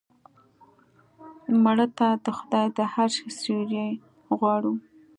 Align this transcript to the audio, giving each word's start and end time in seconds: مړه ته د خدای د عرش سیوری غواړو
مړه 1.63 1.87
ته 1.97 2.07
د 2.25 2.27
خدای 2.37 2.67
د 2.77 2.79
عرش 2.93 3.15
سیوری 3.39 3.87
غواړو 4.37 4.73